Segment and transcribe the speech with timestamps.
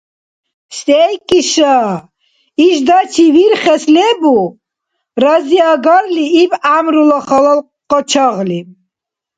[0.77, 1.77] –СейкӀиша?
[2.67, 4.37] Ишдачи вирхес лебу?–
[5.23, 8.59] разиагарли иб гӀямрула халал къачагъли.